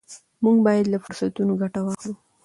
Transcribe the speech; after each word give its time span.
موږ 0.43 0.57
باید 0.65 0.85
له 0.93 0.97
فرصتونو 1.05 1.53
ګټه 1.61 1.79
واخلو. 1.83 2.13